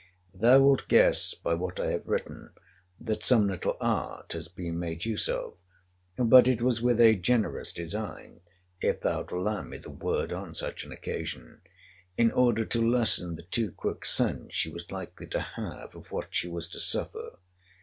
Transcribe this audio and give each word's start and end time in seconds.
Thou 0.33 0.59
wilt 0.63 0.87
guess, 0.87 1.35
by 1.35 1.53
what 1.53 1.79
I 1.79 1.91
have 1.91 2.07
written, 2.07 2.53
that 2.99 3.21
some 3.21 3.45
little 3.47 3.77
art 3.79 4.33
has 4.33 4.47
been 4.47 4.79
made 4.79 5.05
use 5.05 5.29
of: 5.29 5.57
but 6.17 6.47
it 6.47 6.59
was 6.59 6.81
with 6.81 6.99
a 6.99 7.15
generous 7.15 7.71
design 7.71 8.41
(if 8.81 9.01
thou'lt 9.01 9.29
allow 9.31 9.61
me 9.61 9.77
the 9.77 9.91
word 9.91 10.33
on 10.33 10.55
such 10.55 10.83
an 10.83 10.91
occasion) 10.91 11.61
in 12.17 12.31
order 12.31 12.65
to 12.65 12.81
lessen 12.81 13.35
the 13.35 13.43
too 13.43 13.71
quick 13.73 14.03
sense 14.03 14.55
she 14.55 14.71
was 14.71 14.89
likely 14.89 15.27
to 15.27 15.39
have 15.39 15.93
of 15.93 16.11
what 16.11 16.33
she 16.33 16.47
was 16.47 16.67
to 16.69 16.79
suffer. 16.79 17.35